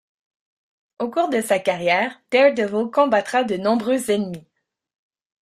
Au 0.97 1.11
cours 1.11 1.29
de 1.29 1.41
sa 1.41 1.59
carrière, 1.59 2.19
Daredevil 2.31 2.89
combattra 2.89 3.43
de 3.43 3.55
nombreux 3.55 4.09
ennemis. 4.09 4.47